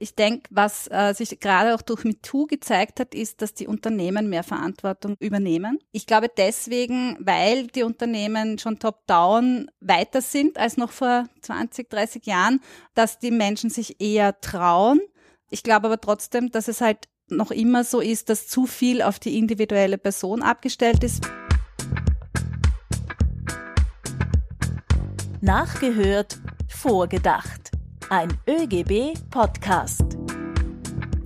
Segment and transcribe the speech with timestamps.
[0.00, 4.28] Ich denke, was äh, sich gerade auch durch MeToo gezeigt hat, ist, dass die Unternehmen
[4.28, 5.80] mehr Verantwortung übernehmen.
[5.90, 12.26] Ich glaube deswegen, weil die Unternehmen schon top-down weiter sind als noch vor 20, 30
[12.26, 12.60] Jahren,
[12.94, 15.00] dass die Menschen sich eher trauen.
[15.50, 19.18] Ich glaube aber trotzdem, dass es halt noch immer so ist, dass zu viel auf
[19.18, 21.28] die individuelle Person abgestellt ist.
[25.40, 26.38] Nachgehört,
[26.68, 27.77] vorgedacht.
[28.10, 30.16] Ein ÖGB-Podcast.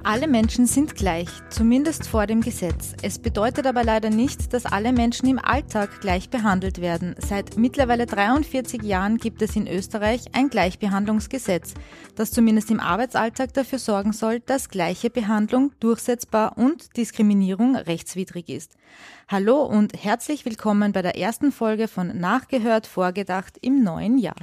[0.03, 2.95] Alle Menschen sind gleich, zumindest vor dem Gesetz.
[3.03, 7.15] Es bedeutet aber leider nicht, dass alle Menschen im Alltag gleich behandelt werden.
[7.19, 11.75] Seit mittlerweile 43 Jahren gibt es in Österreich ein Gleichbehandlungsgesetz,
[12.17, 18.75] das zumindest im Arbeitsalltag dafür sorgen soll, dass gleiche Behandlung durchsetzbar und Diskriminierung rechtswidrig ist.
[19.29, 24.35] Hallo und herzlich willkommen bei der ersten Folge von Nachgehört, Vorgedacht im neuen Jahr.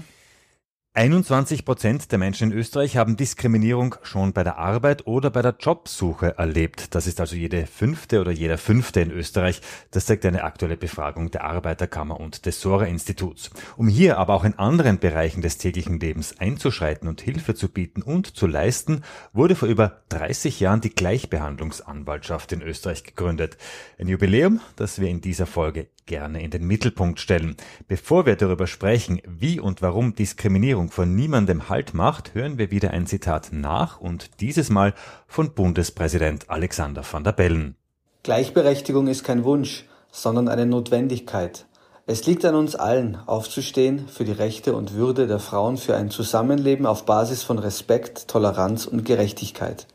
[0.95, 5.55] 21 Prozent der Menschen in Österreich haben Diskriminierung schon bei der Arbeit oder bei der
[5.59, 6.95] Jobsuche erlebt.
[6.95, 9.61] Das ist also jede fünfte oder jeder fünfte in Österreich.
[9.91, 13.51] Das zeigt eine aktuelle Befragung der Arbeiterkammer und des Sora-Instituts.
[13.77, 18.01] Um hier aber auch in anderen Bereichen des täglichen Lebens einzuschreiten und Hilfe zu bieten
[18.01, 23.57] und zu leisten, wurde vor über 30 Jahren die Gleichbehandlungsanwaltschaft in Österreich gegründet.
[23.99, 27.55] Ein Jubiläum, das wir in dieser Folge gerne in den Mittelpunkt stellen.
[27.87, 32.91] Bevor wir darüber sprechen, wie und warum Diskriminierung von niemandem Halt macht, hören wir wieder
[32.91, 34.93] ein Zitat nach und dieses Mal
[35.27, 37.75] von Bundespräsident Alexander van der Bellen.
[38.23, 41.67] Gleichberechtigung ist kein Wunsch, sondern eine Notwendigkeit.
[42.07, 46.09] Es liegt an uns allen, aufzustehen für die Rechte und Würde der Frauen für ein
[46.09, 49.85] Zusammenleben auf Basis von Respekt, Toleranz und Gerechtigkeit.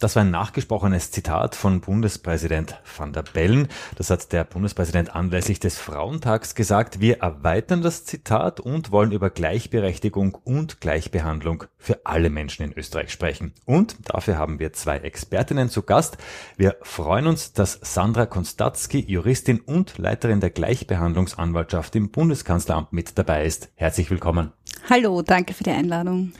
[0.00, 3.66] Das war ein nachgesprochenes Zitat von Bundespräsident van der Bellen.
[3.96, 7.00] Das hat der Bundespräsident anlässlich des Frauentags gesagt.
[7.00, 13.10] Wir erweitern das Zitat und wollen über Gleichberechtigung und Gleichbehandlung für alle Menschen in Österreich
[13.10, 13.54] sprechen.
[13.64, 16.16] Und dafür haben wir zwei Expertinnen zu Gast.
[16.56, 23.44] Wir freuen uns, dass Sandra Konstatzki, Juristin und Leiterin der Gleichbehandlungsanwaltschaft im Bundeskanzleramt mit dabei
[23.44, 23.72] ist.
[23.74, 24.52] Herzlich willkommen.
[24.88, 26.32] Hallo, danke für die Einladung.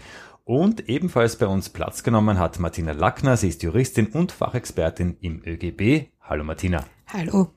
[0.49, 3.37] Und ebenfalls bei uns Platz genommen hat Martina Lackner.
[3.37, 6.09] Sie ist Juristin und Fachexpertin im ÖGB.
[6.23, 6.87] Hallo Martina.
[7.07, 7.53] Hallo.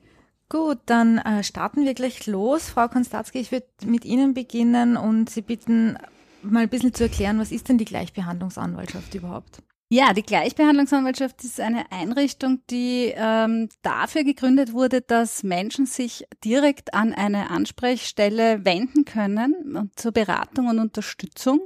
[0.50, 2.68] Gut, dann äh, starten wir gleich los.
[2.68, 5.96] Frau Konstatzki, ich würde mit Ihnen beginnen und Sie bitten,
[6.42, 9.62] mal ein bisschen zu erklären, was ist denn die Gleichbehandlungsanwaltschaft überhaupt?
[9.94, 16.94] Ja, die Gleichbehandlungsanwaltschaft ist eine Einrichtung, die ähm, dafür gegründet wurde, dass Menschen sich direkt
[16.94, 21.60] an eine Ansprechstelle wenden können zur Beratung und Unterstützung.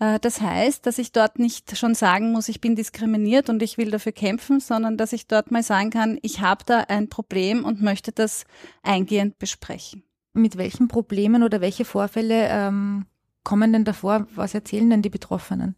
[0.00, 3.78] Äh, das heißt, dass ich dort nicht schon sagen muss, ich bin diskriminiert und ich
[3.78, 7.64] will dafür kämpfen, sondern dass ich dort mal sagen kann, ich habe da ein Problem
[7.64, 8.46] und möchte das
[8.82, 10.02] eingehend besprechen.
[10.32, 13.06] Mit welchen Problemen oder welche Vorfälle ähm,
[13.44, 14.26] kommen denn davor?
[14.34, 15.76] Was erzählen denn die Betroffenen?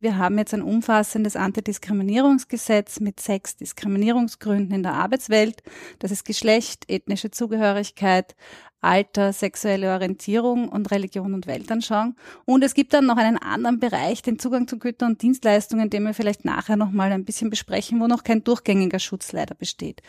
[0.00, 5.62] Wir haben jetzt ein umfassendes Antidiskriminierungsgesetz mit sechs Diskriminierungsgründen in der Arbeitswelt.
[5.98, 8.34] Das ist Geschlecht, ethnische Zugehörigkeit,
[8.80, 12.16] Alter, sexuelle Orientierung und Religion und Weltanschauung.
[12.44, 16.04] Und es gibt dann noch einen anderen Bereich, den Zugang zu Gütern und Dienstleistungen, den
[16.04, 20.02] wir vielleicht nachher noch mal ein bisschen besprechen, wo noch kein durchgängiger Schutz leider besteht.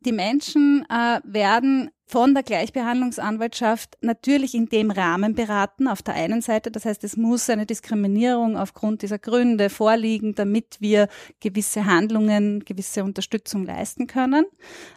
[0.00, 6.40] Die Menschen äh, werden von der Gleichbehandlungsanwaltschaft natürlich in dem Rahmen beraten, auf der einen
[6.40, 6.70] Seite.
[6.70, 11.08] Das heißt, es muss eine Diskriminierung aufgrund dieser Gründe vorliegen, damit wir
[11.40, 14.46] gewisse Handlungen, gewisse Unterstützung leisten können.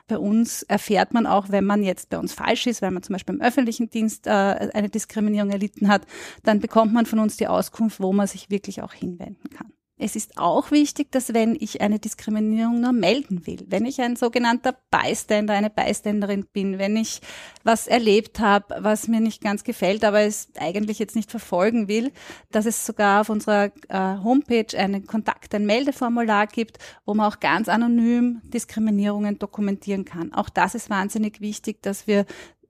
[0.08, 3.14] Bei uns erfährt man auch, wenn man jetzt bei uns falsch ist, weil man zum
[3.14, 6.04] Beispiel im öffentlichen Dienst äh, eine Diskriminierung erlitten hat,
[6.44, 9.74] dann bekommt man von uns die Auskunft, wo man sich wirklich auch hinwenden kann.
[10.04, 14.16] Es ist auch wichtig, dass wenn ich eine Diskriminierung nur melden will, wenn ich ein
[14.16, 17.22] sogenannter Bystander, eine Byständerin bin, wenn ich
[17.64, 22.12] was erlebt habe, was mir nicht ganz gefällt, aber es eigentlich jetzt nicht verfolgen will,
[22.50, 27.40] dass es sogar auf unserer äh, Homepage einen Kontakt, ein Meldeformular gibt, wo man auch
[27.40, 30.34] ganz anonym Diskriminierungen dokumentieren kann.
[30.34, 32.26] Auch das ist wahnsinnig wichtig, dass wir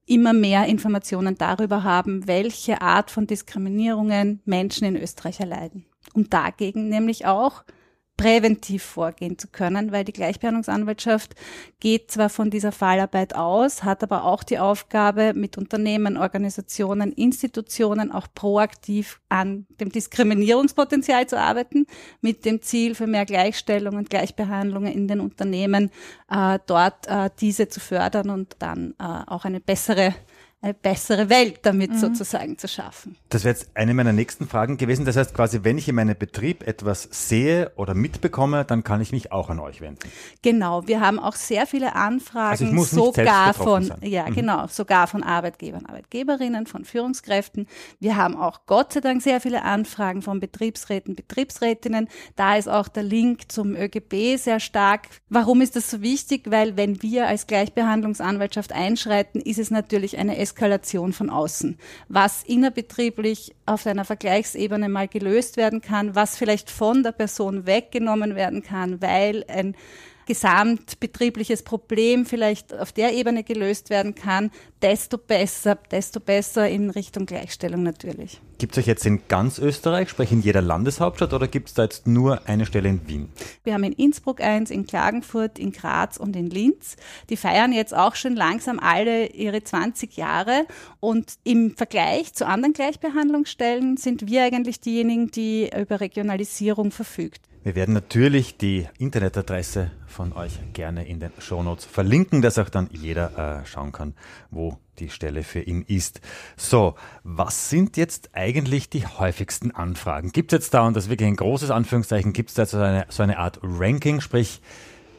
[0.06, 5.86] immer mehr Informationen darüber haben, welche Art von Diskriminierungen Menschen in Österreich erleiden.
[6.14, 7.64] Um dagegen nämlich auch
[8.22, 11.34] präventiv vorgehen zu können, weil die Gleichbehandlungsanwaltschaft
[11.80, 18.12] geht zwar von dieser Fallarbeit aus, hat aber auch die Aufgabe, mit Unternehmen, Organisationen, Institutionen
[18.12, 21.88] auch proaktiv an dem Diskriminierungspotenzial zu arbeiten,
[22.22, 25.90] mit dem Ziel für mehr Gleichstellung und Gleichbehandlung in den Unternehmen,
[26.30, 30.14] äh, dort äh, diese zu fördern und dann äh, auch eine bessere
[30.64, 31.98] eine bessere Welt damit mhm.
[31.98, 33.16] sozusagen zu schaffen.
[33.30, 35.06] Das wäre jetzt eine meiner nächsten Fragen gewesen.
[35.06, 39.12] Das heißt quasi, wenn ich in meinem Betrieb etwas sehe oder mitbekomme, dann kann ich
[39.12, 40.08] mich auch an euch wenden.
[40.44, 44.00] Genau, wir haben auch sehr viele Anfragen, also sogar von, sein.
[44.04, 44.36] ja mhm.
[44.36, 47.68] genau, sogar von Arbeitgebern, Arbeitgeberinnen, von Führungskräften.
[48.00, 52.08] Wir haben auch Gott sei Dank sehr viele Anfragen von Betriebsräten, Betriebsrätinnen.
[52.36, 55.08] Da ist auch der Link zum ÖGB sehr stark.
[55.30, 56.52] Warum ist das so wichtig?
[56.52, 61.78] Weil wenn wir als Gleichbehandlungsanwaltschaft einschreiten, ist es natürlich eine Eskalation von außen.
[62.10, 68.36] Was innerbetrieblich auf einer Vergleichsebene mal gelöst werden kann, was vielleicht von der Person weggenommen
[68.36, 69.76] werden kann, weil ein
[70.26, 74.52] gesamtbetriebliches Problem vielleicht auf der Ebene gelöst werden kann,
[74.82, 78.42] desto besser, desto besser in Richtung Gleichstellung natürlich.
[78.58, 81.84] Gibt es euch jetzt in ganz Österreich, sprich in jeder Landeshauptstadt oder gibt es da
[81.84, 83.30] jetzt nur eine Stelle in Wien?
[83.64, 86.96] Wir haben in Innsbruck eins, in Klagenfurt, in Graz und in Linz.
[87.30, 90.68] Die feiern jetzt auch schon langsam alle ihre 20 Jahre
[91.00, 97.51] und im Vergleich zu anderen Gleichbehandlungsstellen sind wir eigentlich diejenigen, die über Regionalisierung verfügt.
[97.64, 102.90] Wir werden natürlich die Internetadresse von euch gerne in den Shownotes verlinken, dass auch dann
[102.92, 104.16] jeder äh, schauen kann,
[104.50, 106.22] wo die Stelle für ihn ist.
[106.58, 110.32] So, was sind jetzt eigentlich die häufigsten Anfragen?
[110.32, 112.78] Gibt es jetzt da, und das ist wirklich ein großes Anführungszeichen, gibt es da so
[112.78, 114.60] eine, so eine Art Ranking, sprich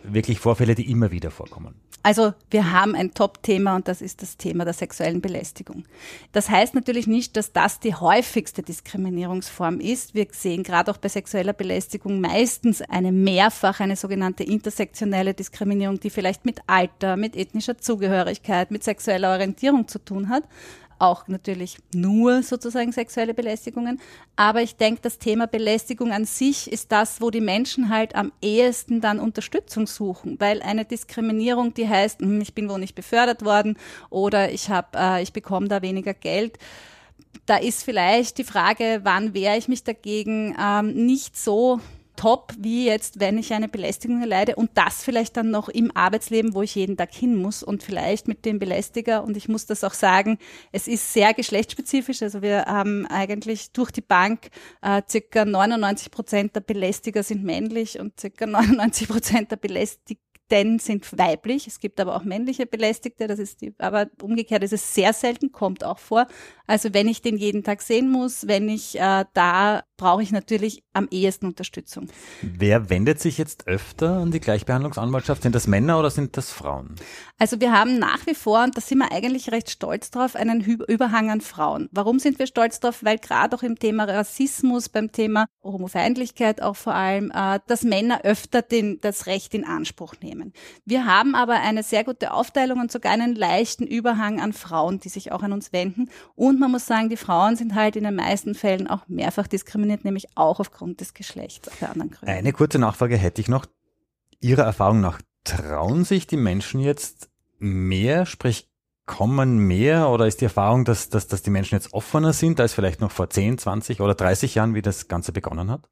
[0.03, 1.77] wirklich Vorfälle, die immer wieder vorkommen?
[2.03, 5.85] Also wir haben ein Top-Thema und das ist das Thema der sexuellen Belästigung.
[6.33, 10.15] Das heißt natürlich nicht, dass das die häufigste Diskriminierungsform ist.
[10.15, 16.11] Wir sehen gerade auch bei sexueller Belästigung meistens eine mehrfach, eine sogenannte intersektionelle Diskriminierung, die
[16.11, 20.43] vielleicht mit Alter, mit ethnischer Zugehörigkeit, mit sexueller Orientierung zu tun hat
[21.03, 24.01] auch natürlich nur sozusagen sexuelle Belästigungen.
[24.37, 28.33] Aber ich denke, das Thema Belästigung an sich ist das, wo die Menschen halt am
[28.41, 33.45] ehesten dann Unterstützung suchen, weil eine Diskriminierung, die heißt, hm, ich bin wo nicht befördert
[33.45, 33.77] worden
[34.11, 36.59] oder ich habe, äh, ich bekomme da weniger Geld.
[37.47, 41.81] Da ist vielleicht die Frage, wann wehre ich mich dagegen, ähm, nicht so
[42.23, 46.55] top, wie jetzt, wenn ich eine Belästigung erleide und das vielleicht dann noch im Arbeitsleben,
[46.55, 49.83] wo ich jeden Tag hin muss und vielleicht mit dem Belästiger und ich muss das
[49.83, 50.39] auch sagen,
[50.71, 54.51] es ist sehr geschlechtsspezifisch, also wir haben eigentlich durch die Bank
[54.83, 61.19] äh, circa 99 Prozent der Belästiger sind männlich und circa 99 Prozent der Belästigten sind
[61.19, 61.67] weiblich.
[61.67, 65.51] Es gibt aber auch männliche Belästigte, das ist die, aber umgekehrt ist es sehr selten,
[65.51, 66.27] kommt auch vor.
[66.67, 70.83] Also wenn ich den jeden Tag sehen muss, wenn ich äh, da brauche ich natürlich
[70.95, 72.09] am ehesten Unterstützung.
[72.43, 75.45] Wer wendet sich jetzt öfter an die Gleichbehandlungsanwaltschaft?
[75.45, 76.97] Sind das Männer oder sind das Frauen?
[77.39, 80.61] Also wir haben nach wie vor, und da sind wir eigentlich recht stolz drauf, einen
[80.61, 81.89] Überhang an Frauen.
[81.93, 83.05] Warum sind wir stolz drauf?
[83.05, 88.23] Weil gerade auch im Thema Rassismus, beim Thema Homofeindlichkeit auch vor allem, äh, dass Männer
[88.25, 90.53] öfter den, das Recht in Anspruch nehmen.
[90.85, 95.11] Wir haben aber eine sehr gute Aufteilung und sogar einen leichten Überhang an Frauen, die
[95.11, 96.11] sich auch an uns wenden.
[96.35, 99.92] Und man muss sagen, die Frauen sind halt in den meisten Fällen auch mehrfach diskriminiert,
[100.01, 102.33] nämlich auch aufgrund des Geschlechts, auf der anderen Gründe.
[102.33, 103.67] Eine kurze Nachfrage hätte ich noch.
[104.41, 108.69] Ihrer Erfahrung nach, trauen sich die Menschen jetzt mehr, sprich
[109.07, 112.73] kommen mehr oder ist die Erfahrung, dass, dass, dass die Menschen jetzt offener sind als
[112.73, 115.89] vielleicht noch vor 10, 20 oder 30 Jahren, wie das Ganze begonnen hat?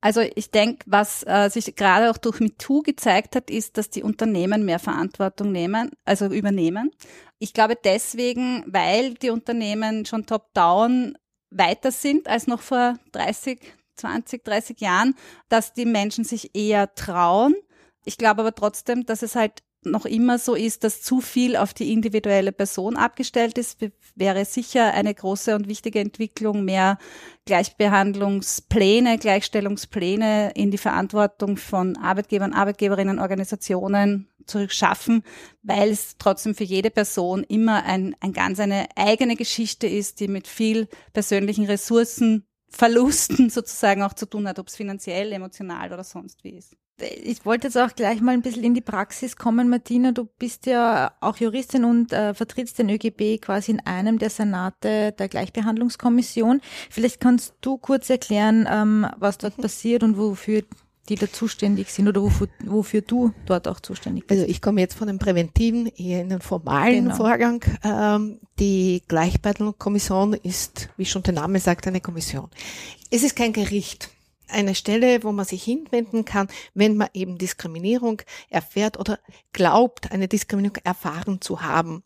[0.00, 4.02] Also ich denke, was äh, sich gerade auch durch MeToo gezeigt hat, ist, dass die
[4.02, 6.92] Unternehmen mehr Verantwortung nehmen, also übernehmen.
[7.38, 11.16] Ich glaube deswegen, weil die Unternehmen schon top-down
[11.50, 13.60] weiter sind als noch vor 30,
[13.96, 15.14] 20, 30 Jahren,
[15.48, 17.54] dass die Menschen sich eher trauen.
[18.04, 21.72] Ich glaube aber trotzdem, dass es halt noch immer so ist, dass zu viel auf
[21.72, 23.78] die individuelle Person abgestellt ist,
[24.14, 26.98] wäre sicher eine große und wichtige Entwicklung, mehr
[27.46, 35.22] Gleichbehandlungspläne, Gleichstellungspläne in die Verantwortung von Arbeitgebern, Arbeitgeberinnen, Organisationen zu schaffen,
[35.62, 40.28] weil es trotzdem für jede Person immer ein, ein ganz eine eigene Geschichte ist, die
[40.28, 46.04] mit viel persönlichen Ressourcen Verlusten sozusagen auch zu tun hat, ob es finanziell, emotional oder
[46.04, 46.76] sonst wie ist.
[46.98, 50.12] Ich wollte jetzt auch gleich mal ein bisschen in die Praxis kommen, Martina.
[50.12, 55.12] Du bist ja auch Juristin und äh, vertrittst den ÖGB quasi in einem der Senate
[55.12, 56.62] der Gleichbehandlungskommission.
[56.88, 60.62] Vielleicht kannst du kurz erklären, ähm, was dort passiert und wofür
[61.08, 64.40] die da zuständig sind oder wofür, wofür du dort auch zuständig bist?
[64.40, 67.16] Also ich komme jetzt von dem präventiven eher in den formalen genau.
[67.16, 67.64] Vorgang.
[67.84, 72.48] Ähm, die Gleichbehandlungskommission ist, wie schon der Name sagt, eine Kommission.
[73.10, 74.10] Es ist kein Gericht.
[74.48, 79.18] Eine Stelle, wo man sich hinwenden kann, wenn man eben Diskriminierung erfährt oder
[79.52, 82.04] glaubt, eine Diskriminierung erfahren zu haben.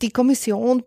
[0.00, 0.84] Die Kommission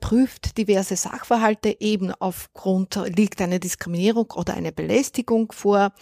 [0.00, 5.92] prüft diverse Sachverhalte, eben aufgrund liegt eine Diskriminierung oder eine Belästigung vor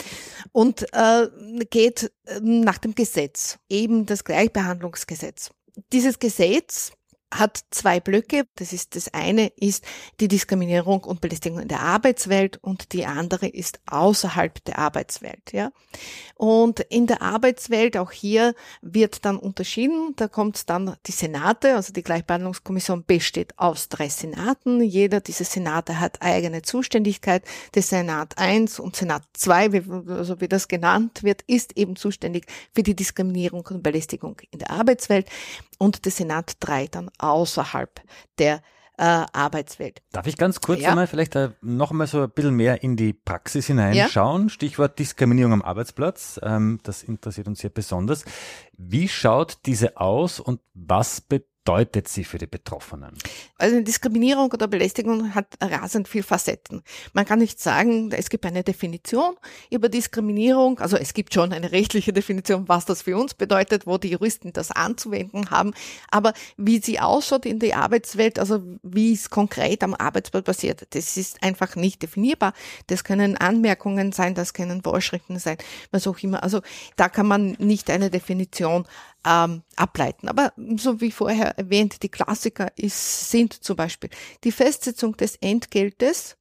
[0.52, 1.28] und äh,
[1.70, 5.50] geht äh, nach dem Gesetz, eben das Gleichbehandlungsgesetz.
[5.92, 6.92] Dieses Gesetz
[7.38, 8.46] hat zwei Blöcke.
[8.56, 9.84] Das ist das eine ist
[10.20, 15.52] die Diskriminierung und Belästigung in der Arbeitswelt und die andere ist außerhalb der Arbeitswelt.
[15.52, 15.70] Ja,
[16.36, 20.14] und in der Arbeitswelt auch hier wird dann unterschieden.
[20.16, 24.82] Da kommt dann die Senate, also die Gleichbehandlungskommission besteht aus drei Senaten.
[24.82, 27.44] Jeder dieser Senate hat eigene Zuständigkeit.
[27.74, 32.46] Der Senat 1 und Senat 2, wie, also wie das genannt wird, ist eben zuständig
[32.74, 35.28] für die Diskriminierung und Belästigung in der Arbeitswelt
[35.78, 38.00] und der Senat 3 dann außerhalb
[38.38, 38.62] der
[38.96, 40.02] äh, Arbeitswelt.
[40.12, 40.90] Darf ich ganz kurz ja.
[40.90, 44.42] einmal vielleicht äh, noch einmal so ein bisschen mehr in die Praxis hineinschauen?
[44.42, 44.48] Ja.
[44.48, 46.38] Stichwort Diskriminierung am Arbeitsplatz.
[46.42, 48.24] Ähm, das interessiert uns hier besonders.
[48.76, 53.16] Wie schaut diese aus und was bedeutet bedeutet sie für die Betroffenen?
[53.56, 56.82] Also Diskriminierung oder Belästigung hat rasend viel Facetten.
[57.14, 59.36] Man kann nicht sagen, es gibt eine Definition
[59.70, 60.78] über Diskriminierung.
[60.80, 64.52] Also es gibt schon eine rechtliche Definition, was das für uns bedeutet, wo die Juristen
[64.52, 65.72] das anzuwenden haben.
[66.10, 71.16] Aber wie sie ausschaut in der Arbeitswelt, also wie es konkret am Arbeitsplatz passiert, das
[71.16, 72.52] ist einfach nicht definierbar.
[72.88, 75.56] Das können Anmerkungen sein, das können Vorschriften sein,
[75.92, 76.42] was auch immer.
[76.42, 76.60] Also
[76.96, 78.86] da kann man nicht eine Definition
[79.24, 80.28] ähm, ableiten.
[80.28, 84.10] Aber so wie vorher erwähnt, die Klassiker ist, sind zum Beispiel
[84.44, 86.36] die Festsetzung des Entgeltes.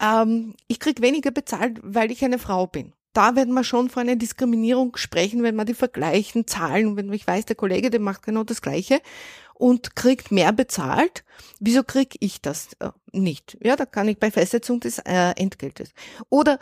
[0.00, 2.92] Ähm, ich krieg weniger bezahlt, weil ich eine Frau bin.
[3.12, 7.26] Da werden wir schon von einer Diskriminierung sprechen, wenn man die vergleichen, Zahlen, wenn ich
[7.26, 9.00] weiß, der Kollege, der macht genau das Gleiche
[9.54, 11.24] und kriegt mehr bezahlt.
[11.58, 13.56] Wieso krieg ich das äh, nicht?
[13.62, 15.92] Ja, da kann ich bei Festsetzung des äh, Entgeltes.
[16.28, 16.58] Oder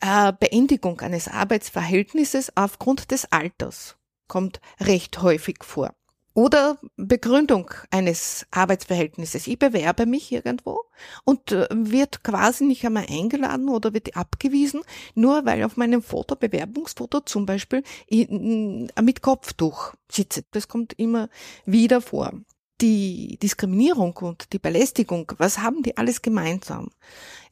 [0.00, 3.96] äh, Beendigung eines Arbeitsverhältnisses aufgrund des Alters
[4.28, 5.94] kommt recht häufig vor.
[6.36, 9.46] Oder Begründung eines Arbeitsverhältnisses.
[9.46, 10.80] Ich bewerbe mich irgendwo
[11.22, 14.82] und äh, wird quasi nicht einmal eingeladen oder wird abgewiesen,
[15.14, 20.42] nur weil auf meinem Foto, Bewerbungsfoto zum Beispiel, mit Kopftuch sitze.
[20.50, 21.28] Das kommt immer
[21.66, 22.32] wieder vor.
[22.80, 26.90] Die Diskriminierung und die Belästigung, was haben die alles gemeinsam?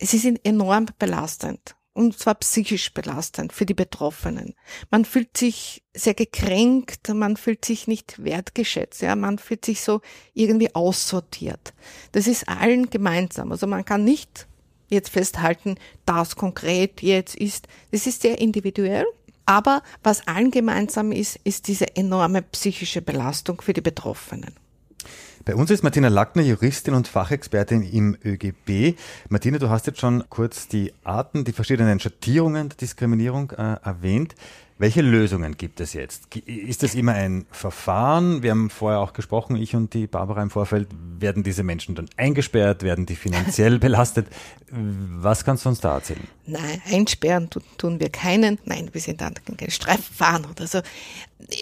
[0.00, 4.54] Es ist enorm belastend und zwar psychisch belastend für die Betroffenen.
[4.90, 10.00] Man fühlt sich sehr gekränkt, man fühlt sich nicht wertgeschätzt, ja, man fühlt sich so
[10.34, 11.74] irgendwie aussortiert.
[12.12, 13.52] Das ist allen gemeinsam.
[13.52, 14.46] Also man kann nicht
[14.88, 17.68] jetzt festhalten, das konkret jetzt ist.
[17.90, 19.06] Das ist sehr individuell.
[19.44, 24.54] Aber was allen gemeinsam ist, ist diese enorme psychische Belastung für die Betroffenen.
[25.44, 28.96] Bei uns ist Martina Lackner, Juristin und Fachexpertin im ÖGB.
[29.28, 34.36] Martina, du hast jetzt schon kurz die Arten, die verschiedenen Schattierungen der Diskriminierung äh, erwähnt.
[34.78, 36.34] Welche Lösungen gibt es jetzt?
[36.46, 38.42] Ist das immer ein Verfahren?
[38.42, 40.88] Wir haben vorher auch gesprochen, ich und die Barbara im Vorfeld.
[41.18, 42.82] Werden diese Menschen dann eingesperrt?
[42.82, 44.26] Werden die finanziell belastet?
[44.70, 46.26] Was kannst du uns da erzählen?
[46.46, 47.48] Nein, einsperren
[47.78, 48.58] tun wir keinen.
[48.64, 50.80] Nein, wir sind dann kein Streifverfahren oder so.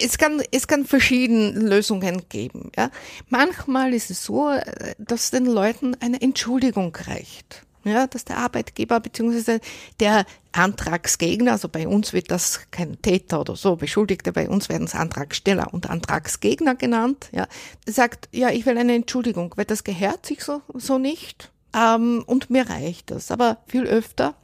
[0.01, 2.71] Es kann, es kann verschiedene Lösungen geben.
[2.77, 2.91] Ja.
[3.29, 9.01] Manchmal ist es so, äh, dass den Leuten eine Entschuldigung reicht ja, dass der Arbeitgeber
[9.01, 9.61] bzw.
[10.01, 14.85] der Antragsgegner, also bei uns wird das kein Täter oder so, Beschuldigte, bei uns werden
[14.85, 17.47] es Antragsteller und Antragsgegner genannt, ja,
[17.87, 21.51] sagt, ja, ich will eine Entschuldigung, weil das gehört sich so, so nicht.
[21.75, 23.31] Ähm, und mir reicht das.
[23.31, 24.35] Aber viel öfter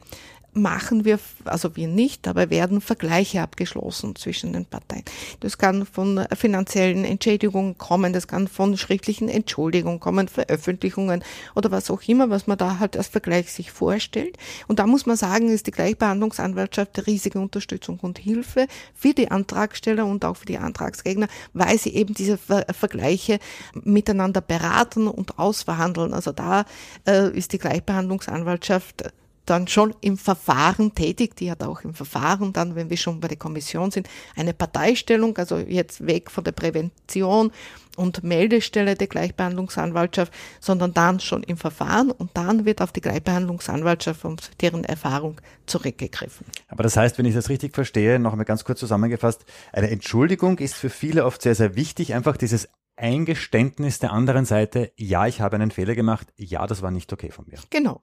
[0.57, 5.03] machen wir, also wir nicht, aber werden Vergleiche abgeschlossen zwischen den Parteien.
[5.39, 11.23] Das kann von finanziellen Entschädigungen kommen, das kann von schriftlichen Entschuldigungen kommen, Veröffentlichungen
[11.55, 14.37] oder was auch immer, was man da halt als Vergleich sich vorstellt.
[14.67, 20.05] Und da muss man sagen, ist die Gleichbehandlungsanwaltschaft riesige Unterstützung und Hilfe für die Antragsteller
[20.05, 23.39] und auch für die Antragsgegner, weil sie eben diese Vergleiche
[23.73, 26.13] miteinander beraten und ausverhandeln.
[26.13, 26.65] Also da
[27.07, 29.11] äh, ist die Gleichbehandlungsanwaltschaft
[29.49, 31.35] dann schon im Verfahren tätig.
[31.35, 35.37] Die hat auch im Verfahren dann, wenn wir schon bei der Kommission sind, eine Parteistellung,
[35.37, 37.51] also jetzt weg von der Prävention
[37.95, 44.23] und Meldestelle der Gleichbehandlungsanwaltschaft, sondern dann schon im Verfahren und dann wird auf die Gleichbehandlungsanwaltschaft
[44.23, 46.45] und deren Erfahrung zurückgegriffen.
[46.67, 50.59] Aber das heißt, wenn ich das richtig verstehe, noch einmal ganz kurz zusammengefasst, eine Entschuldigung
[50.59, 55.41] ist für viele oft sehr, sehr wichtig, einfach dieses Eingeständnis der anderen Seite, ja, ich
[55.41, 57.59] habe einen Fehler gemacht, ja, das war nicht okay von mir.
[57.69, 58.01] Genau.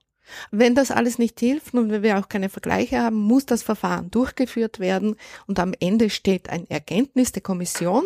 [0.51, 4.11] Wenn das alles nicht hilft und wenn wir auch keine Vergleiche haben, muss das Verfahren
[4.11, 5.15] durchgeführt werden
[5.47, 8.03] und am Ende steht ein Erkenntnis der Kommission,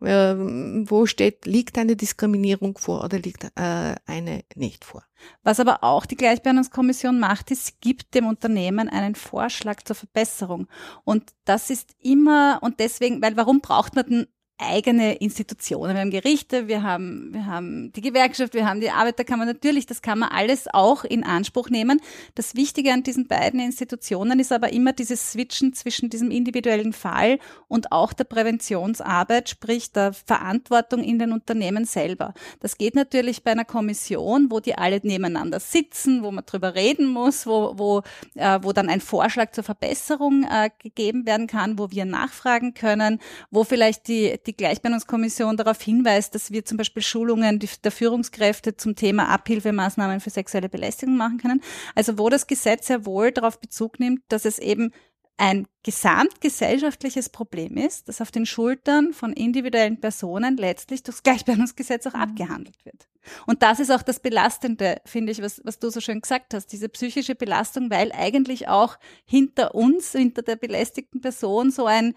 [0.00, 5.04] äh, wo steht, liegt eine Diskriminierung vor oder liegt äh, eine nicht vor.
[5.42, 10.68] Was aber auch die Gleichbehandlungskommission macht, ist, sie gibt dem Unternehmen einen Vorschlag zur Verbesserung.
[11.04, 14.26] Und das ist immer, und deswegen, weil warum braucht man denn
[14.60, 15.94] eigene Institutionen.
[15.94, 19.46] Wir haben Gerichte, wir haben, wir haben die Gewerkschaft, wir haben die Arbeiterkammer.
[19.46, 22.00] Natürlich, das kann man alles auch in Anspruch nehmen.
[22.34, 27.38] Das Wichtige an diesen beiden Institutionen ist aber immer dieses Switchen zwischen diesem individuellen Fall
[27.68, 32.34] und auch der Präventionsarbeit, sprich der Verantwortung in den Unternehmen selber.
[32.60, 37.06] Das geht natürlich bei einer Kommission, wo die alle nebeneinander sitzen, wo man drüber reden
[37.06, 38.02] muss, wo, wo,
[38.34, 43.20] äh, wo dann ein Vorschlag zur Verbesserung äh, gegeben werden kann, wo wir nachfragen können,
[43.50, 48.76] wo vielleicht die, die die Gleichbehandlungskommission darauf hinweist, dass wir zum Beispiel Schulungen der Führungskräfte
[48.76, 51.62] zum Thema Abhilfemaßnahmen für sexuelle Belästigung machen können.
[51.94, 54.92] Also wo das Gesetz sehr wohl darauf Bezug nimmt, dass es eben
[55.40, 62.12] ein gesamtgesellschaftliches Problem ist, das auf den Schultern von individuellen Personen letztlich durchs Gleichbehandlungsgesetz auch
[62.12, 62.20] mhm.
[62.20, 63.08] abgehandelt wird.
[63.46, 66.66] Und das ist auch das Belastende, finde ich, was, was du so schön gesagt hast,
[66.66, 72.14] diese psychische Belastung, weil eigentlich auch hinter uns, hinter der belästigten Person so ein,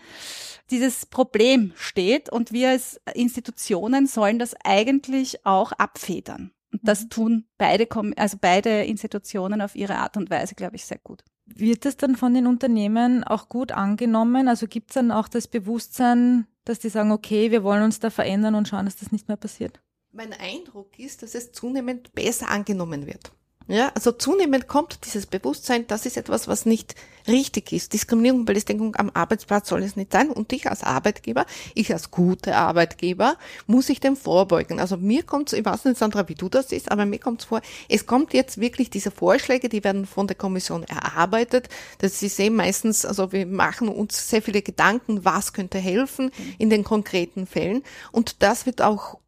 [0.69, 6.51] dieses Problem steht und wir als Institutionen sollen das eigentlich auch abfedern.
[6.73, 7.09] Und das mhm.
[7.09, 7.87] tun beide,
[8.17, 11.23] also beide Institutionen auf ihre Art und Weise, glaube ich, sehr gut.
[11.45, 14.47] Wird das dann von den Unternehmen auch gut angenommen?
[14.47, 18.09] Also gibt es dann auch das Bewusstsein, dass die sagen, okay, wir wollen uns da
[18.09, 19.81] verändern und schauen, dass das nicht mehr passiert?
[20.11, 23.31] Mein Eindruck ist, dass es zunehmend besser angenommen wird.
[23.67, 26.95] Ja, also zunehmend kommt dieses Bewusstsein, das ist etwas, was nicht
[27.27, 27.93] richtig ist.
[27.93, 30.29] Diskriminierung und Belästigung am Arbeitsplatz soll es nicht sein.
[30.29, 34.81] Und ich als Arbeitgeber, ich als guter Arbeitgeber, muss ich dem vorbeugen.
[34.81, 37.41] Also mir kommt es, ich weiß nicht, Sandra, wie du das siehst, aber mir kommt
[37.41, 41.69] es vor, es kommt jetzt wirklich diese Vorschläge, die werden von der Kommission erarbeitet.
[41.99, 46.69] Das ist eben meistens, also wir machen uns sehr viele Gedanken, was könnte helfen in
[46.69, 47.83] den konkreten Fällen.
[48.11, 49.19] Und das wird auch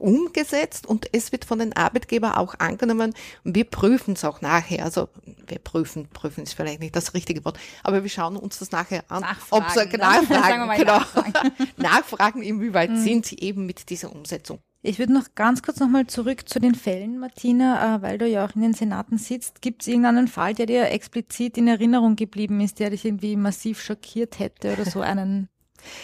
[0.00, 3.14] umgesetzt und es wird von den Arbeitgebern auch angenommen
[3.44, 4.84] und wir prüfen es auch nachher.
[4.84, 5.08] Also
[5.46, 9.04] wir prüfen, prüfen ist vielleicht nicht das richtige Wort, aber wir schauen uns das nachher
[9.08, 9.20] an.
[9.20, 11.52] Nachfragen, ob so, nachfragen, genau, nachfragen.
[11.76, 13.02] nachfragen, inwieweit mhm.
[13.02, 14.60] sind sie eben mit dieser Umsetzung.
[14.80, 18.46] Ich würde noch ganz kurz nochmal zurück zu den Fällen, Martina, äh, weil du ja
[18.46, 19.60] auch in den Senaten sitzt.
[19.60, 23.82] Gibt es irgendeinen Fall, der dir explizit in Erinnerung geblieben ist, der dich irgendwie massiv
[23.82, 25.48] schockiert hätte oder so einen?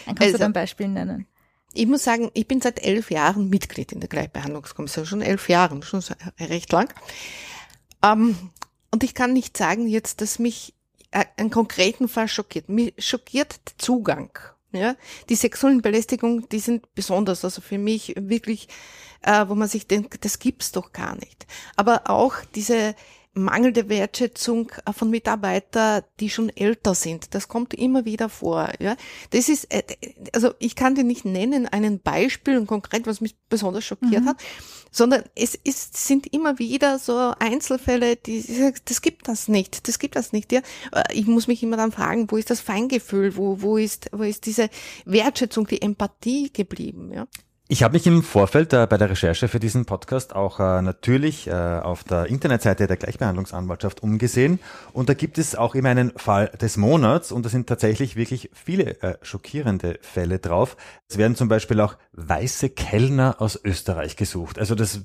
[0.05, 1.25] Kannst also, du da ein Beispiel nennen?
[1.75, 5.83] Ich muss sagen, ich bin seit elf Jahren Mitglied in der Gleichbehandlungskommission, schon elf Jahren,
[5.83, 6.03] schon
[6.39, 6.93] recht lang.
[8.03, 8.37] Ähm,
[8.91, 10.73] und ich kann nicht sagen jetzt, dass mich
[11.11, 12.69] äh, einen konkreten Fall schockiert.
[12.69, 14.29] Mich schockiert der Zugang.
[14.71, 14.95] Ja,
[15.29, 18.67] die sexuellen Belästigung, die sind besonders, also für mich wirklich,
[19.21, 21.47] äh, wo man sich denkt, das gibt's doch gar nicht.
[21.77, 22.93] Aber auch diese
[23.35, 27.35] mangelnde Wertschätzung äh, von Mitarbeitern, die schon älter sind.
[27.35, 28.71] Das kommt immer wieder vor.
[28.79, 28.95] Ja,
[29.31, 29.83] das ist, äh,
[30.33, 34.29] also ich kann dir nicht nennen einen Beispiel und konkret, was mich besonders schockiert mhm.
[34.29, 34.37] hat,
[34.89, 38.43] sondern es ist, sind immer wieder so Einzelfälle, die,
[38.85, 40.51] das gibt das nicht, das gibt das nicht.
[40.51, 40.61] Ja,
[40.93, 44.23] äh, ich muss mich immer dann fragen, wo ist das Feingefühl, wo, wo ist, wo
[44.23, 44.69] ist diese
[45.05, 47.11] Wertschätzung, die Empathie geblieben?
[47.13, 47.27] Ja.
[47.67, 51.47] Ich habe mich im Vorfeld äh, bei der Recherche für diesen Podcast auch äh, natürlich
[51.47, 54.59] äh, auf der Internetseite der Gleichbehandlungsanwaltschaft umgesehen
[54.93, 58.51] und da gibt es auch immer einen Fall des Monats und da sind tatsächlich wirklich
[58.53, 60.77] viele äh, schockierende Fälle drauf.
[61.07, 64.59] Es werden zum Beispiel auch weiße Kellner aus Österreich gesucht.
[64.59, 65.01] Also das,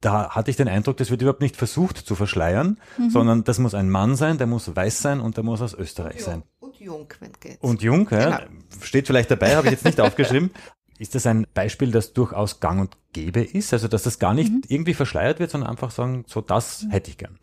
[0.00, 3.10] da hatte ich den Eindruck, das wird überhaupt nicht versucht zu verschleiern, mhm.
[3.10, 6.22] sondern das muss ein Mann sein, der muss weiß sein und der muss aus Österreich
[6.22, 6.44] sein.
[6.60, 7.60] Und jung, wenn geht.
[7.60, 8.60] Und jung, ja, genau.
[8.82, 10.52] steht vielleicht dabei, habe ich jetzt nicht aufgeschrieben.
[11.04, 13.74] Ist das ein Beispiel, das durchaus gang und gäbe ist?
[13.74, 14.62] Also, dass das gar nicht mhm.
[14.68, 17.38] irgendwie verschleiert wird, sondern einfach sagen, so das hätte ich gern.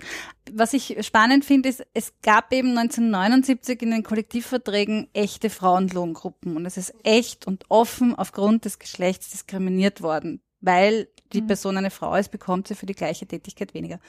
[0.52, 6.66] Was ich spannend finde, ist, es gab eben 1979 in den Kollektivverträgen echte Frauenlohngruppen und
[6.66, 11.48] es ist echt und offen aufgrund des Geschlechts diskriminiert worden, weil die mhm.
[11.48, 14.00] Person eine Frau ist, bekommt sie für die gleiche Tätigkeit weniger.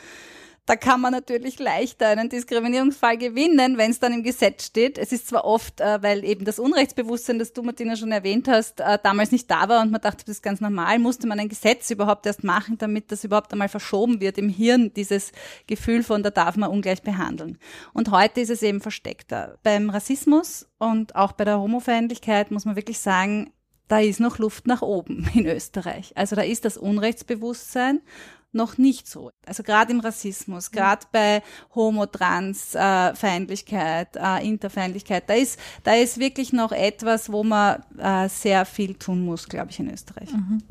[0.64, 4.96] Da kann man natürlich leichter einen Diskriminierungsfall gewinnen, wenn es dann im Gesetz steht.
[4.96, 8.78] Es ist zwar oft, äh, weil eben das Unrechtsbewusstsein, das du, Martina, schon erwähnt hast,
[8.78, 11.48] äh, damals nicht da war und man dachte, das ist ganz normal, musste man ein
[11.48, 15.32] Gesetz überhaupt erst machen, damit das überhaupt einmal verschoben wird im Hirn, dieses
[15.66, 17.58] Gefühl von, da darf man ungleich behandeln.
[17.92, 19.58] Und heute ist es eben versteckter.
[19.64, 23.52] Beim Rassismus und auch bei der Homofeindlichkeit muss man wirklich sagen,
[23.88, 26.12] da ist noch Luft nach oben in Österreich.
[26.14, 28.00] Also da ist das Unrechtsbewusstsein
[28.52, 29.32] noch nicht so.
[29.46, 30.76] Also gerade im Rassismus, mhm.
[30.76, 31.42] gerade bei
[31.74, 37.82] Homo, Trans, äh, Feindlichkeit, äh, Interfeindlichkeit, da ist, da ist wirklich noch etwas, wo man
[37.98, 40.32] äh, sehr viel tun muss, glaube ich, in Österreich.
[40.32, 40.62] Mhm.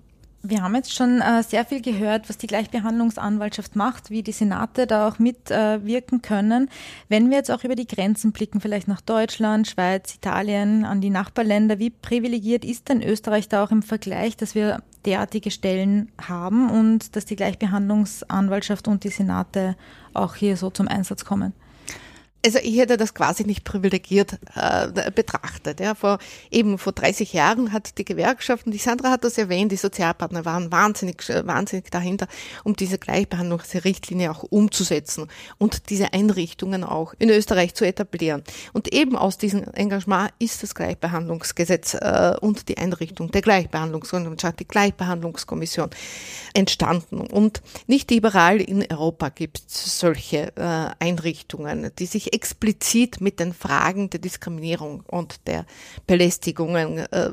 [0.43, 4.88] Wir haben jetzt schon äh, sehr viel gehört, was die Gleichbehandlungsanwaltschaft macht, wie die Senate
[4.88, 6.69] da auch mitwirken äh, können.
[7.10, 11.12] Wenn wir jetzt auch über die Grenzen blicken, vielleicht nach Deutschland, Schweiz, Italien, an die
[11.12, 16.71] Nachbarländer, wie privilegiert ist denn Österreich da auch im Vergleich, dass wir derartige Stellen haben
[16.71, 19.75] und dass die Gleichbehandlungsanwaltschaft und die Senate
[20.13, 21.54] auch hier so zum Einsatz kommen?
[22.43, 25.80] Also ich hätte das quasi nicht privilegiert äh, betrachtet.
[25.80, 25.95] Ja.
[25.95, 26.17] Vor,
[26.49, 30.45] eben vor 30 Jahren hat die Gewerkschaft, und die Sandra hat das erwähnt, die Sozialpartner
[30.45, 32.27] waren wahnsinnig, wahnsinnig dahinter,
[32.63, 35.27] um diese Gleichbehandlungsrichtlinie auch umzusetzen
[35.58, 38.43] und diese Einrichtungen auch in Österreich zu etablieren.
[38.73, 44.67] Und eben aus diesem Engagement ist das Gleichbehandlungsgesetz äh, und die Einrichtung der Gleichbehandlungskommission, die
[44.67, 45.89] Gleichbehandlungskommission
[46.54, 47.21] entstanden.
[47.21, 53.54] Und nicht überall in Europa gibt es solche äh, Einrichtungen, die sich explizit mit den
[53.54, 55.65] Fragen der Diskriminierung und der
[56.08, 57.32] Belästigungen äh,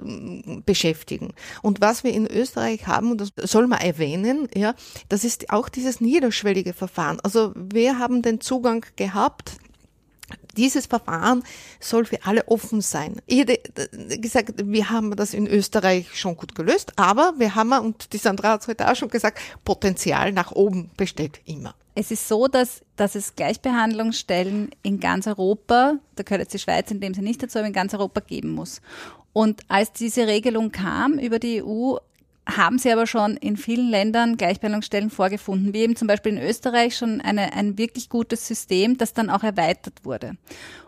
[0.64, 1.32] beschäftigen.
[1.62, 4.74] Und was wir in Österreich haben, und das soll man erwähnen, ja,
[5.08, 7.20] das ist auch dieses niederschwellige Verfahren.
[7.22, 9.58] Also wir haben den Zugang gehabt
[10.56, 11.42] dieses Verfahren
[11.80, 13.16] soll für alle offen sein.
[13.26, 13.61] Ich hätte
[14.18, 18.50] gesagt, wir haben das in Österreich schon gut gelöst, aber wir haben, und die Sandra
[18.50, 21.74] hat es heute auch schon gesagt, Potenzial nach oben besteht immer.
[21.98, 26.92] Es ist so, dass, dass es Gleichbehandlungsstellen in ganz Europa, da gehört jetzt die Schweiz
[26.92, 28.80] in dem Sinne nicht dazu, aber in ganz Europa geben muss.
[29.32, 31.96] Und als diese Regelung kam über die EU,
[32.46, 36.96] haben sie aber schon in vielen Ländern Gleichbehandlungsstellen vorgefunden, wie eben zum Beispiel in Österreich
[36.96, 40.37] schon eine, ein wirklich gutes System, das dann auch erweitert wurde.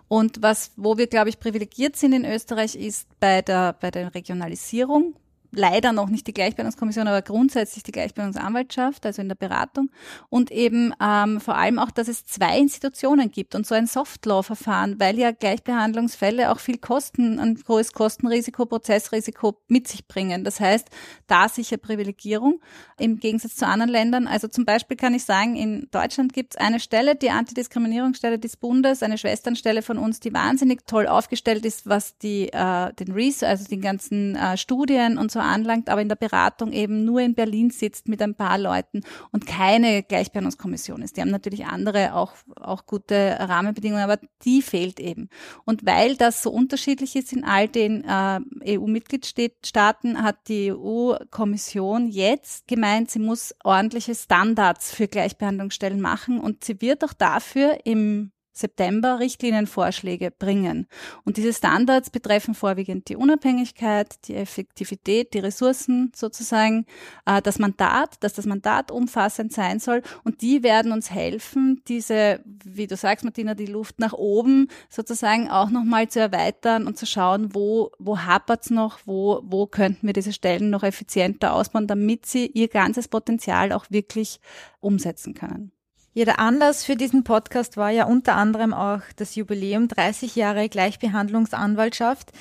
[0.07, 4.15] Und was, wo wir, glaube ich, privilegiert sind in Österreich, ist bei der, bei der
[4.15, 5.17] Regionalisierung
[5.53, 9.91] leider noch nicht die Gleichbehandlungskommission, aber grundsätzlich die Gleichbehandlungsanwaltschaft, also in der Beratung.
[10.29, 15.01] Und eben ähm, vor allem auch, dass es zwei Institutionen gibt und so ein Softlaw-Verfahren,
[15.01, 20.45] weil ja Gleichbehandlungsfälle auch viel Kosten, ein großes Kostenrisiko, Prozessrisiko mit sich bringen.
[20.45, 20.89] Das heißt,
[21.27, 22.61] da sicher Privilegierung
[22.99, 24.27] im Gegensatz zu anderen Ländern.
[24.27, 28.57] Also zum Beispiel kann ich sagen, in Deutschland gibt es eine Stelle, die Antidiskriminierungsstelle des
[28.57, 33.51] Bundes, eine Schwesternstelle von uns, die wahnsinnig toll aufgestellt ist, was die äh, den Research,
[33.51, 37.35] also die ganzen äh, Studien und so anlangt, aber in der Beratung eben nur in
[37.35, 41.17] Berlin sitzt mit ein paar Leuten und keine Gleichbehandlungskommission ist.
[41.17, 45.29] Die haben natürlich andere auch, auch gute Rahmenbedingungen, aber die fehlt eben.
[45.65, 52.69] Und weil das so unterschiedlich ist in all den äh, EU-Mitgliedstaaten, hat die EU-Kommission jetzt
[52.69, 59.19] gemeint, sie muss ordentliche Standards für Gleichbehandlungsstellen machen und sie wird auch dafür im September
[59.21, 60.87] Richtlinienvorschläge bringen.
[61.25, 66.87] Und diese Standards betreffen vorwiegend die Unabhängigkeit, die Effektivität, die Ressourcen sozusagen,
[67.27, 70.03] äh, das Mandat, dass das Mandat umfassend sein soll.
[70.25, 75.49] Und die werden uns helfen, diese, wie du sagst, Martina, die Luft nach oben sozusagen
[75.49, 80.13] auch nochmal zu erweitern und zu schauen, wo, wo hapert's noch, wo, wo könnten wir
[80.13, 84.41] diese Stellen noch effizienter ausbauen, damit sie ihr ganzes Potenzial auch wirklich
[84.81, 85.73] umsetzen können.
[86.13, 92.33] Ja, Anlass für diesen Podcast war ja unter anderem auch das Jubiläum 30 Jahre Gleichbehandlungsanwaltschaft.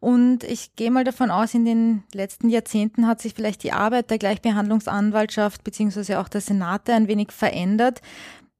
[0.00, 4.10] Und ich gehe mal davon aus, in den letzten Jahrzehnten hat sich vielleicht die Arbeit
[4.10, 8.00] der Gleichbehandlungsanwaltschaft beziehungsweise auch der Senate ein wenig verändert.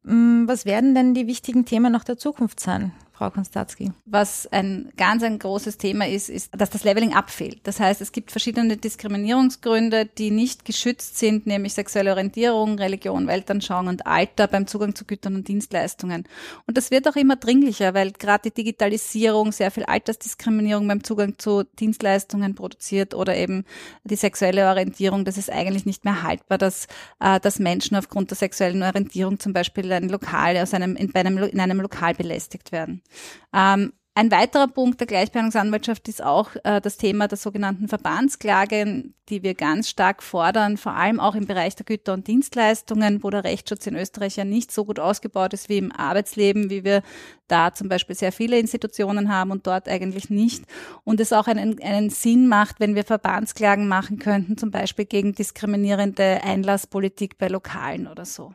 [0.04, 2.92] Hm, was werden denn die wichtigen Themen noch der Zukunft sein?
[3.18, 3.90] Frau Konstatzki.
[4.06, 7.58] Was ein ganz ein großes Thema ist, ist, dass das Leveling abfehlt.
[7.64, 13.88] Das heißt, es gibt verschiedene Diskriminierungsgründe, die nicht geschützt sind, nämlich sexuelle Orientierung, Religion, Weltanschauung
[13.88, 16.28] und Alter beim Zugang zu Gütern und Dienstleistungen.
[16.66, 21.38] Und das wird auch immer dringlicher, weil gerade die Digitalisierung sehr viel Altersdiskriminierung beim Zugang
[21.38, 23.64] zu Dienstleistungen produziert oder eben
[24.04, 25.24] die sexuelle Orientierung.
[25.24, 26.86] Das ist eigentlich nicht mehr haltbar, dass,
[27.18, 31.38] äh, dass Menschen aufgrund der sexuellen Orientierung zum Beispiel ein Lokal aus einem, in, einem,
[31.38, 33.02] in einem Lokal belästigt werden.
[33.52, 39.44] Ähm, ein weiterer Punkt der Gleichbehandlungsanwaltschaft ist auch äh, das Thema der sogenannten Verbandsklagen, die
[39.44, 43.44] wir ganz stark fordern, vor allem auch im Bereich der Güter- und Dienstleistungen, wo der
[43.44, 47.04] Rechtsschutz in Österreich ja nicht so gut ausgebaut ist wie im Arbeitsleben, wie wir
[47.46, 50.64] da zum Beispiel sehr viele Institutionen haben und dort eigentlich nicht.
[51.04, 55.32] Und es auch einen, einen Sinn macht, wenn wir Verbandsklagen machen könnten, zum Beispiel gegen
[55.32, 58.52] diskriminierende Einlasspolitik bei Lokalen oder so.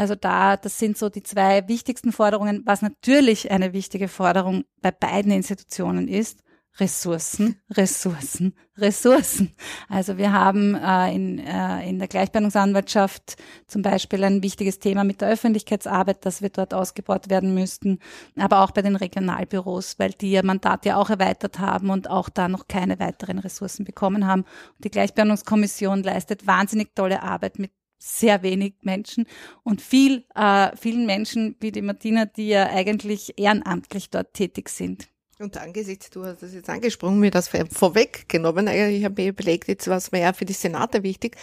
[0.00, 4.92] Also da, das sind so die zwei wichtigsten Forderungen, was natürlich eine wichtige Forderung bei
[4.92, 6.40] beiden Institutionen ist.
[6.78, 9.54] Ressourcen, Ressourcen, Ressourcen.
[9.90, 13.36] Also wir haben äh, in, äh, in der Gleichbehandlungsanwaltschaft
[13.66, 17.98] zum Beispiel ein wichtiges Thema mit der Öffentlichkeitsarbeit, dass wir dort ausgebaut werden müssten,
[18.38, 22.30] aber auch bei den Regionalbüros, weil die ihr Mandat ja auch erweitert haben und auch
[22.30, 24.42] da noch keine weiteren Ressourcen bekommen haben.
[24.76, 29.26] Und die Gleichbehandlungskommission leistet wahnsinnig tolle Arbeit mit sehr wenig Menschen
[29.62, 35.06] und viel, äh, vielen Menschen wie die Martina, die ja eigentlich ehrenamtlich dort tätig sind.
[35.38, 39.88] Und angesichts, du hast das jetzt angesprochen, mir das vorweggenommen, ich habe mir überlegt, jetzt
[39.88, 41.36] was mir ja für die Senate wichtig,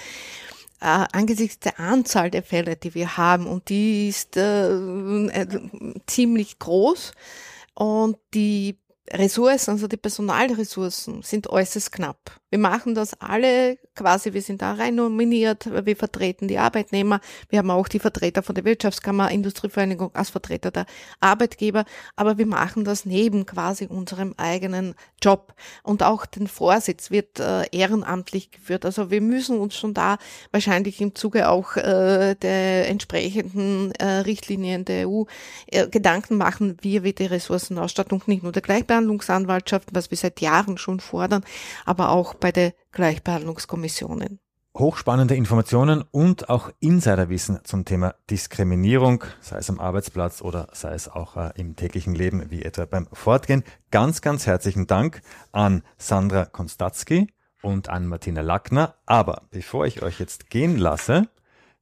[0.82, 5.48] äh, angesichts der Anzahl der Fälle, die wir haben, und die ist äh, äh,
[6.06, 7.13] ziemlich groß,
[7.74, 8.78] und die
[9.12, 12.39] Ressourcen, also die Personalressourcen sind äußerst knapp.
[12.50, 17.60] Wir machen das alle quasi, wir sind da rein nominiert, wir vertreten die Arbeitnehmer, wir
[17.60, 20.86] haben auch die Vertreter von der Wirtschaftskammer, Industrievereinigung als Vertreter der
[21.20, 21.84] Arbeitgeber,
[22.15, 25.54] aber wir machen das neben quasi unserem eigenen Job.
[25.84, 28.86] Und auch den Vorsitz wird äh, ehrenamtlich geführt.
[28.86, 30.17] Also wir müssen uns schon da
[30.52, 35.24] wahrscheinlich im Zuge auch äh, der entsprechenden äh, Richtlinien der EU
[35.67, 38.62] äh, Gedanken machen, wie wir die Ressourcenausstattung nicht nur der
[38.98, 41.44] Gleichbehandlungsanwaltschaft, was wir seit Jahren schon fordern,
[41.86, 44.40] aber auch bei der Gleichbehandlungskommissionen.
[44.76, 51.10] Hochspannende Informationen und auch Insiderwissen zum Thema Diskriminierung, sei es am Arbeitsplatz oder sei es
[51.10, 53.64] auch äh, im täglichen Leben, wie etwa beim Fortgehen.
[53.90, 57.28] Ganz, ganz herzlichen Dank an Sandra Konstatzky
[57.64, 58.94] und an Martina Lackner.
[59.08, 61.28] Aber bevor ich euch jetzt gehen lasse,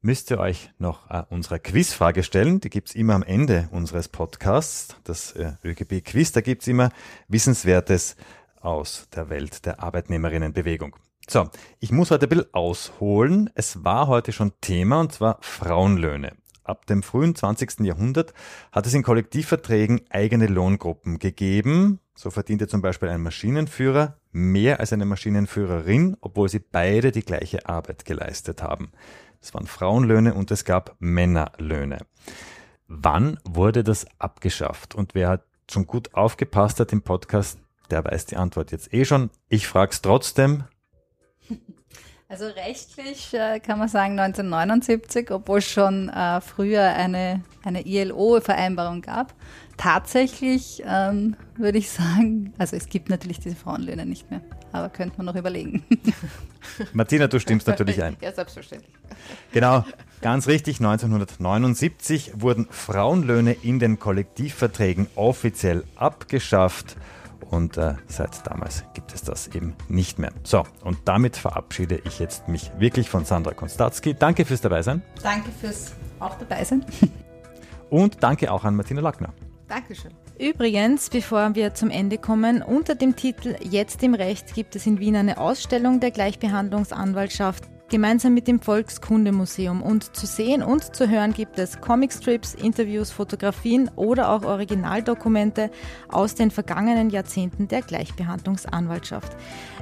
[0.05, 2.59] müsst ihr euch noch äh, unsere Quizfrage stellen.
[2.59, 6.31] Die gibt's immer am Ende unseres Podcasts, das äh, ÖGB-Quiz.
[6.31, 6.91] Da gibt's immer
[7.27, 8.15] Wissenswertes
[8.61, 10.95] aus der Welt der Arbeitnehmerinnenbewegung.
[11.27, 13.49] So, ich muss heute ein bisschen ausholen.
[13.55, 16.33] Es war heute schon Thema und zwar Frauenlöhne.
[16.63, 17.79] Ab dem frühen 20.
[17.81, 18.33] Jahrhundert
[18.71, 21.99] hat es in Kollektivverträgen eigene Lohngruppen gegeben.
[22.13, 27.67] So verdiente zum Beispiel ein Maschinenführer mehr als eine Maschinenführerin, obwohl sie beide die gleiche
[27.67, 28.91] Arbeit geleistet haben.
[29.45, 31.99] Es waren Frauenlöhne und es gab Männerlöhne.
[32.87, 34.95] Wann wurde das abgeschafft?
[34.95, 37.59] Und wer schon gut aufgepasst hat im Podcast,
[37.91, 39.29] der weiß die Antwort jetzt eh schon.
[39.47, 40.63] Ich frage es trotzdem.
[42.27, 49.03] Also rechtlich äh, kann man sagen 1979, obwohl es schon äh, früher eine, eine ILO-Vereinbarung
[49.03, 49.35] gab.
[49.77, 55.17] Tatsächlich ähm, würde ich sagen, also es gibt natürlich diese Frauenlöhne nicht mehr, aber könnte
[55.17, 55.83] man noch überlegen.
[56.93, 58.15] Martina, du stimmst natürlich ein.
[58.21, 58.93] Ja, selbstverständlich.
[59.51, 59.83] Genau,
[60.21, 60.79] ganz richtig.
[60.79, 66.95] 1979 wurden Frauenlöhne in den Kollektivverträgen offiziell abgeschafft
[67.49, 70.31] und äh, seit damals gibt es das eben nicht mehr.
[70.43, 74.13] So, und damit verabschiede ich jetzt mich wirklich von Sandra Konstatzky.
[74.13, 75.01] Danke fürs Dabeisein.
[75.21, 76.85] Danke fürs auch Dabeisein.
[77.89, 79.33] Und danke auch an Martina Lackner.
[79.67, 80.11] Dankeschön.
[80.39, 84.99] Übrigens, bevor wir zum Ende kommen, unter dem Titel Jetzt im Recht gibt es in
[84.99, 89.81] Wien eine Ausstellung der Gleichbehandlungsanwaltschaft gemeinsam mit dem Volkskundemuseum.
[89.81, 95.69] Und zu sehen und zu hören gibt es Comicstrips, Interviews, Fotografien oder auch Originaldokumente
[96.09, 99.35] aus den vergangenen Jahrzehnten der Gleichbehandlungsanwaltschaft.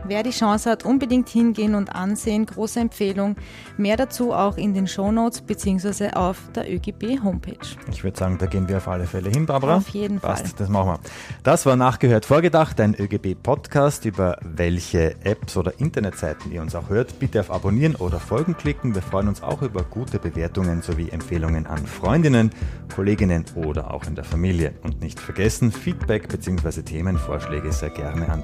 [0.05, 2.45] Wer die Chance hat, unbedingt hingehen und ansehen.
[2.45, 3.35] Große Empfehlung.
[3.77, 6.11] Mehr dazu auch in den Shownotes bzw.
[6.13, 7.57] auf der ÖGB Homepage.
[7.89, 9.77] Ich würde sagen, da gehen wir auf alle Fälle hin, Barbara.
[9.77, 10.53] Auf jeden Passt, Fall.
[10.57, 10.99] Das machen wir.
[11.43, 17.19] Das war nachgehört vorgedacht, ein ÖGB-Podcast, über welche Apps oder Internetseiten ihr uns auch hört.
[17.19, 18.95] Bitte auf Abonnieren oder Folgen klicken.
[18.95, 22.49] Wir freuen uns auch über gute Bewertungen sowie Empfehlungen an Freundinnen,
[22.93, 24.73] Kolleginnen oder auch in der Familie.
[24.83, 26.81] Und nicht vergessen, Feedback bzw.
[26.81, 28.43] Themenvorschläge sehr gerne an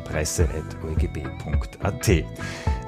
[1.52, 2.26] presse.oegb.at.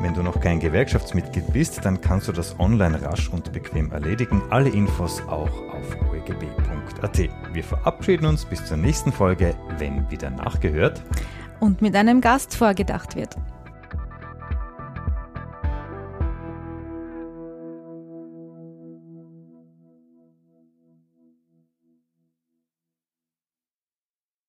[0.02, 4.41] Wenn du noch kein Gewerkschaftsmitglied bist, dann kannst du das online rasch und bequem erledigen.
[4.50, 7.30] Alle Infos auch auf oegb.at.
[7.54, 11.02] Wir verabschieden uns bis zur nächsten Folge, wenn wieder nachgehört
[11.60, 13.36] Und mit einem Gast vorgedacht wird.